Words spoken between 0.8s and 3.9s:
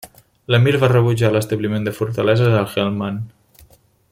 va rebutjar l'establiment de fortaleses al Helmand.